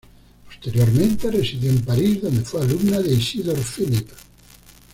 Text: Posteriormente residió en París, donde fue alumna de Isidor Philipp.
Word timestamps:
Posteriormente 0.47 1.29
residió 1.29 1.69
en 1.69 1.81
París, 1.85 2.23
donde 2.23 2.41
fue 2.41 2.61
alumna 2.61 2.97
de 3.01 3.13
Isidor 3.13 3.59
Philipp. 3.59 4.09